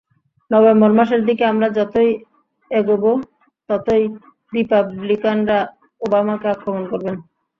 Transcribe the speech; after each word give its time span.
November 0.51 0.91
মাসের 0.97 1.21
দিকে 1.27 1.43
আমরা 1.45 1.67
যতই 1.77 2.09
এগোব, 2.71 3.03
ততই 3.69 4.03
রিপাবলিকানরা 4.53 5.59
ওবামাকে 6.01 6.47
আক্রমণ 6.55 6.83
করবেন। 6.91 7.15